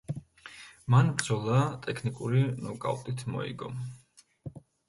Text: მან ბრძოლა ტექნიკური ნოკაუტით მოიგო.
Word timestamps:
მან 0.93 1.11
ბრძოლა 1.19 1.59
ტექნიკური 1.85 2.43
ნოკაუტით 2.65 3.23
მოიგო. 3.35 3.73